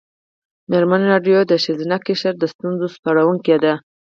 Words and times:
مېرمن 0.69 1.01
راډیو 1.11 1.39
د 1.47 1.53
ښځینه 1.63 1.97
قشر 2.05 2.33
د 2.39 2.43
ستونزو 2.53 2.85
سپړونکې 2.95 3.55
ده. 3.63 3.73